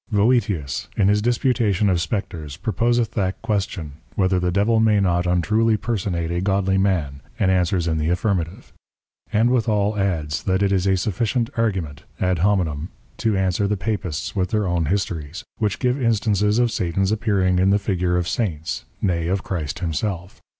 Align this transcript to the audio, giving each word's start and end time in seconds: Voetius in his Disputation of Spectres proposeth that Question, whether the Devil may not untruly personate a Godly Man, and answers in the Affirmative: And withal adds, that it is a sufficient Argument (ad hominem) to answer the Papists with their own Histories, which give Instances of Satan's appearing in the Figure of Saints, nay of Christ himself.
Voetius 0.11 0.87
in 0.97 1.09
his 1.09 1.21
Disputation 1.21 1.87
of 1.87 2.01
Spectres 2.01 2.57
proposeth 2.57 3.11
that 3.11 3.39
Question, 3.43 3.91
whether 4.15 4.39
the 4.39 4.51
Devil 4.51 4.79
may 4.79 4.99
not 4.99 5.27
untruly 5.27 5.77
personate 5.77 6.31
a 6.31 6.41
Godly 6.41 6.79
Man, 6.79 7.21
and 7.37 7.51
answers 7.51 7.87
in 7.87 7.99
the 7.99 8.09
Affirmative: 8.09 8.73
And 9.31 9.51
withal 9.51 9.95
adds, 9.99 10.41
that 10.45 10.63
it 10.63 10.71
is 10.71 10.87
a 10.87 10.97
sufficient 10.97 11.51
Argument 11.55 12.05
(ad 12.19 12.39
hominem) 12.39 12.89
to 13.17 13.37
answer 13.37 13.67
the 13.67 13.77
Papists 13.77 14.35
with 14.35 14.49
their 14.49 14.65
own 14.65 14.85
Histories, 14.85 15.43
which 15.59 15.77
give 15.77 16.01
Instances 16.01 16.57
of 16.57 16.71
Satan's 16.71 17.11
appearing 17.11 17.59
in 17.59 17.69
the 17.69 17.77
Figure 17.77 18.17
of 18.17 18.27
Saints, 18.27 18.85
nay 19.03 19.27
of 19.27 19.43
Christ 19.43 19.77
himself. 19.79 20.41